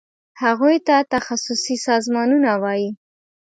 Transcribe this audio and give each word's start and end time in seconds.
هغوی 0.43 0.77
ته 0.87 0.95
تخصصي 1.13 1.75
سازمانونه 1.87 2.51
وایي. 2.61 2.89